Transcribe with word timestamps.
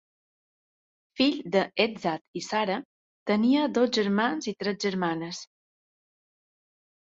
Fill 1.19 1.35
de 1.55 1.61
Ezzat 1.85 2.41
i 2.41 2.43
Sara, 2.47 2.79
tenia 3.33 3.67
dos 3.77 3.93
germans 4.01 4.51
i 4.55 4.57
tres 4.65 4.83
germanes. 4.89 5.45